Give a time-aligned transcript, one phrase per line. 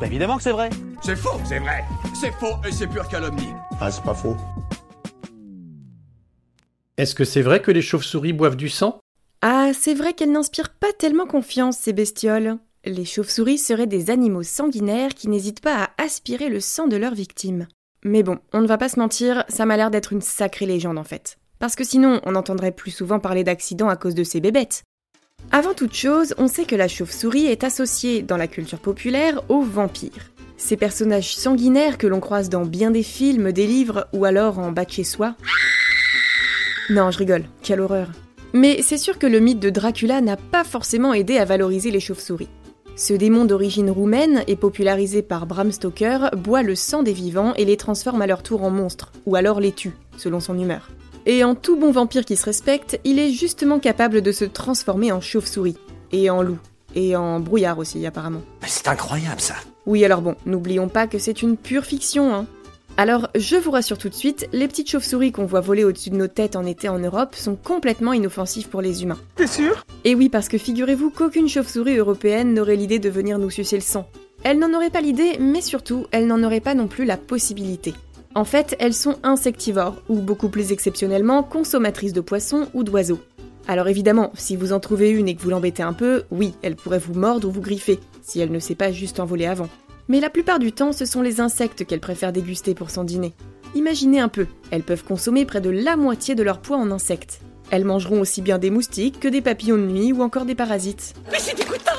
[0.00, 0.70] Bah évidemment que c'est vrai.
[1.02, 1.84] C'est faux, c'est vrai.
[2.14, 3.52] C'est faux et c'est pure calomnie.
[3.82, 4.34] Ah, c'est pas faux.
[6.96, 8.98] Est-ce que c'est vrai que les chauves-souris boivent du sang?
[9.42, 12.56] Ah, c'est vrai qu'elles n'inspirent pas tellement confiance, ces bestioles.
[12.86, 17.14] Les chauves-souris seraient des animaux sanguinaires qui n'hésitent pas à aspirer le sang de leurs
[17.14, 17.68] victimes.
[18.02, 20.98] Mais bon, on ne va pas se mentir, ça m'a l'air d'être une sacrée légende
[20.98, 21.36] en fait.
[21.58, 24.82] Parce que sinon, on entendrait plus souvent parler d'accidents à cause de ces bébêtes.
[25.52, 29.62] Avant toute chose, on sait que la chauve-souris est associée dans la culture populaire aux
[29.62, 30.30] vampires.
[30.56, 34.72] Ces personnages sanguinaires que l'on croise dans bien des films, des livres ou alors en
[34.72, 35.34] bas de chez soi.
[36.90, 38.08] Non, je rigole, quelle horreur.
[38.52, 42.00] Mais c'est sûr que le mythe de Dracula n'a pas forcément aidé à valoriser les
[42.00, 42.48] chauves-souris.
[42.96, 47.64] Ce démon d'origine roumaine et popularisé par Bram Stoker boit le sang des vivants et
[47.64, 50.90] les transforme à leur tour en monstres, ou alors les tue, selon son humeur.
[51.26, 55.12] Et en tout bon vampire qui se respecte, il est justement capable de se transformer
[55.12, 55.76] en chauve-souris,
[56.12, 56.58] et en loup,
[56.94, 58.42] et en brouillard aussi apparemment.
[58.62, 59.54] Mais c'est incroyable ça.
[59.86, 62.46] Oui alors bon, n'oublions pas que c'est une pure fiction, hein.
[62.96, 66.16] Alors, je vous rassure tout de suite, les petites chauves-souris qu'on voit voler au-dessus de
[66.16, 69.18] nos têtes en été en Europe sont complètement inoffensives pour les humains.
[69.36, 69.86] T'es sûr?
[70.04, 73.82] Et oui, parce que figurez-vous qu'aucune chauve-souris européenne n'aurait l'idée de venir nous sucer le
[73.82, 74.06] sang.
[74.42, 77.94] Elle n'en aurait pas l'idée, mais surtout, elle n'en aurait pas non plus la possibilité.
[78.34, 83.20] En fait, elles sont insectivores, ou beaucoup plus exceptionnellement, consommatrices de poissons ou d'oiseaux.
[83.66, 86.76] Alors évidemment, si vous en trouvez une et que vous l'embêtez un peu, oui, elle
[86.76, 89.68] pourrait vous mordre ou vous griffer, si elle ne sait pas juste envoler avant.
[90.08, 93.34] Mais la plupart du temps, ce sont les insectes qu'elles préfèrent déguster pour son dîner.
[93.74, 97.40] Imaginez un peu, elles peuvent consommer près de la moitié de leur poids en insectes.
[97.70, 101.14] Elles mangeront aussi bien des moustiques que des papillons de nuit ou encore des parasites.
[101.30, 101.90] Mais c'est dégoûtant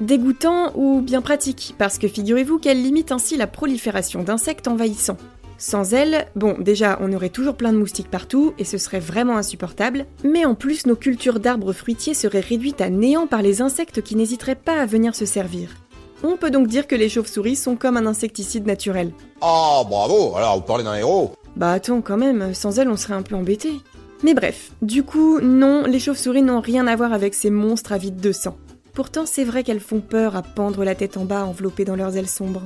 [0.00, 5.16] Dégoûtant ou bien pratique, parce que figurez-vous qu'elles limitent ainsi la prolifération d'insectes envahissants.
[5.58, 9.36] Sans elles, bon, déjà, on aurait toujours plein de moustiques partout et ce serait vraiment
[9.36, 14.02] insupportable, mais en plus, nos cultures d'arbres fruitiers seraient réduites à néant par les insectes
[14.02, 15.70] qui n'hésiteraient pas à venir se servir.
[16.22, 19.12] On peut donc dire que les chauves-souris sont comme un insecticide naturel.
[19.42, 23.14] Oh, bravo Alors, vous parlez d'un héros Bah attends, quand même, sans elles, on serait
[23.14, 23.72] un peu embêté.
[24.22, 28.20] Mais bref, du coup, non, les chauves-souris n'ont rien à voir avec ces monstres avides
[28.20, 28.56] de sang.
[28.94, 32.16] Pourtant, c'est vrai qu'elles font peur à pendre la tête en bas enveloppées dans leurs
[32.16, 32.62] ailes sombres.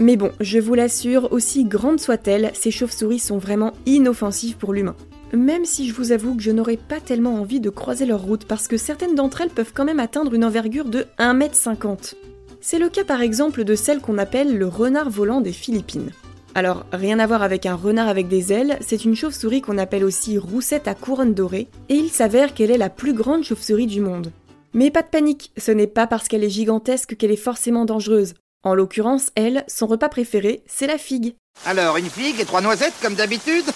[0.00, 4.96] Mais bon, je vous l'assure, aussi grandes soient-elles, ces chauves-souris sont vraiment inoffensives pour l'humain.
[5.32, 8.44] Même si je vous avoue que je n'aurais pas tellement envie de croiser leur route
[8.44, 12.14] parce que certaines d'entre elles peuvent quand même atteindre une envergure de 1m50.
[12.60, 16.10] C'est le cas par exemple de celle qu'on appelle le renard volant des Philippines.
[16.56, 20.04] Alors, rien à voir avec un renard avec des ailes, c'est une chauve-souris qu'on appelle
[20.04, 24.00] aussi roussette à couronne dorée, et il s'avère qu'elle est la plus grande chauve-souris du
[24.00, 24.30] monde.
[24.72, 28.34] Mais pas de panique, ce n'est pas parce qu'elle est gigantesque qu'elle est forcément dangereuse.
[28.64, 31.34] En l'occurrence, elle, son repas préféré, c'est la figue.
[31.66, 33.66] Alors, une figue et trois noisettes comme d'habitude?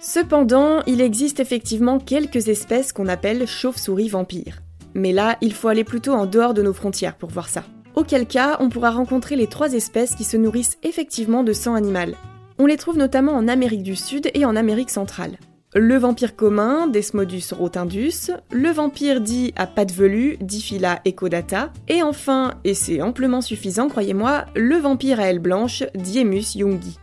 [0.00, 4.62] Cependant, il existe effectivement quelques espèces qu'on appelle chauves-souris vampires.
[4.94, 7.64] Mais là, il faut aller plutôt en dehors de nos frontières pour voir ça.
[7.96, 12.14] Auquel cas, on pourra rencontrer les trois espèces qui se nourrissent effectivement de sang animal.
[12.58, 15.38] On les trouve notamment en Amérique du Sud et en Amérique centrale.
[15.78, 22.54] Le vampire commun, Desmodus rotundus, le vampire dit à pattes velues, Diphila ecodata, et enfin,
[22.64, 26.98] et c'est amplement suffisant croyez-moi, le vampire à ailes blanches, Diemus youngi.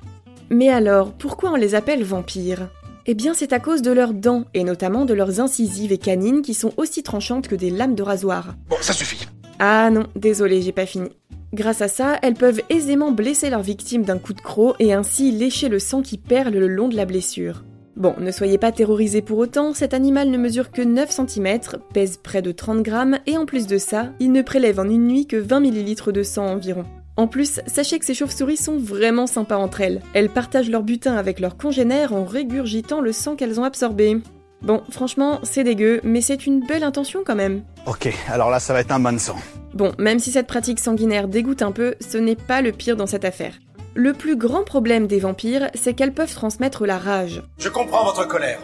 [0.50, 2.68] Mais alors, pourquoi on les appelle vampires?
[3.06, 6.42] Eh bien c'est à cause de leurs dents, et notamment de leurs incisives et canines
[6.42, 8.56] qui sont aussi tranchantes que des lames de rasoir.
[8.70, 9.28] Bon, ça suffit.
[9.60, 11.10] Ah non, désolé, j'ai pas fini.
[11.54, 15.32] Grâce à ça, elles peuvent aisément blesser leur victime d'un coup de croc et ainsi
[15.32, 17.64] lécher le sang qui perle le long de la blessure.
[17.96, 21.60] Bon, ne soyez pas terrorisés pour autant, cet animal ne mesure que 9 cm,
[21.94, 25.08] pèse près de 30 grammes et en plus de ça, il ne prélève en une
[25.08, 26.86] nuit que 20 ml de sang environ.
[27.18, 30.02] En plus, sachez que ces chauves-souris sont vraiment sympas entre elles.
[30.16, 34.20] Elles partagent leur butin avec leurs congénères en régurgitant le sang qu'elles ont absorbé.
[34.64, 37.62] Bon, franchement, c'est dégueu, mais c'est une belle intention quand même.
[37.86, 39.36] Ok, alors là ça va être un bain de sang.
[39.76, 43.08] Bon, même si cette pratique sanguinaire dégoûte un peu, ce n'est pas le pire dans
[43.08, 43.54] cette affaire.
[43.96, 47.44] Le plus grand problème des vampires, c'est qu'elles peuvent transmettre la rage.
[47.60, 48.60] Je comprends votre colère.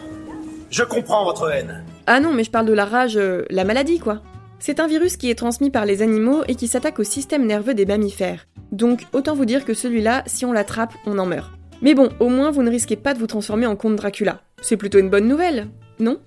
[0.70, 1.84] Je comprends votre haine.
[2.08, 4.22] Ah non, mais je parle de la rage, euh, la maladie quoi.
[4.58, 7.74] C'est un virus qui est transmis par les animaux et qui s'attaque au système nerveux
[7.74, 8.48] des mammifères.
[8.72, 11.52] Donc autant vous dire que celui-là, si on l'attrape, on en meurt.
[11.80, 14.40] Mais bon, au moins vous ne risquez pas de vous transformer en comte Dracula.
[14.60, 15.68] C'est plutôt une bonne nouvelle,
[16.00, 16.18] non?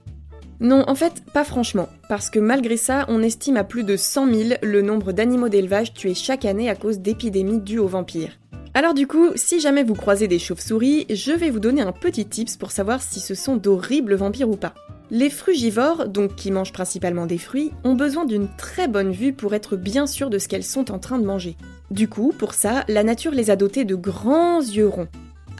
[0.61, 4.33] Non, en fait, pas franchement, parce que malgré ça, on estime à plus de 100
[4.33, 8.39] 000 le nombre d'animaux d'élevage tués chaque année à cause d'épidémies dues aux vampires.
[8.75, 12.25] Alors du coup, si jamais vous croisez des chauves-souris, je vais vous donner un petit
[12.25, 14.73] tips pour savoir si ce sont d'horribles vampires ou pas.
[15.11, 19.53] Les frugivores, donc qui mangent principalement des fruits, ont besoin d'une très bonne vue pour
[19.53, 21.55] être bien sûrs de ce qu'elles sont en train de manger.
[21.91, 25.09] Du coup, pour ça, la nature les a dotés de grands yeux ronds.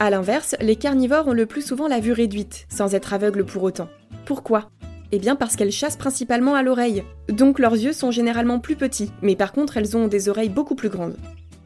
[0.00, 3.62] A l'inverse, les carnivores ont le plus souvent la vue réduite, sans être aveugles pour
[3.62, 3.88] autant.
[4.24, 4.70] Pourquoi?
[5.12, 7.04] Eh bien parce qu'elles chassent principalement à l'oreille.
[7.28, 10.74] Donc leurs yeux sont généralement plus petits, mais par contre elles ont des oreilles beaucoup
[10.74, 11.16] plus grandes.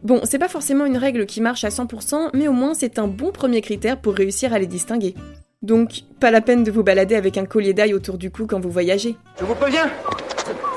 [0.04, 3.08] Bon, c'est pas forcément une règle qui marche à 100%, mais au moins c'est un
[3.08, 5.14] bon premier critère pour réussir à les distinguer.
[5.60, 8.60] Donc, pas la peine de vous balader avec un collier d'ail autour du cou quand
[8.60, 9.16] vous voyagez.
[9.40, 9.90] Je vous préviens,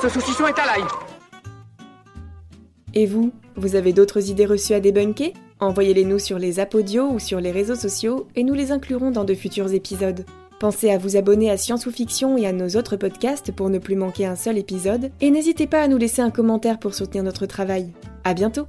[0.02, 0.84] ce saucisson est à l'ail.
[2.96, 5.34] Et vous, vous avez d'autres idées reçues à débunker?
[5.60, 9.24] Envoyez-les nous sur les apodios ou sur les réseaux sociaux et nous les inclurons dans
[9.24, 10.26] de futurs épisodes.
[10.60, 13.78] Pensez à vous abonner à Science ou Fiction et à nos autres podcasts pour ne
[13.78, 17.24] plus manquer un seul épisode, et n'hésitez pas à nous laisser un commentaire pour soutenir
[17.24, 17.92] notre travail.
[18.24, 18.68] À bientôt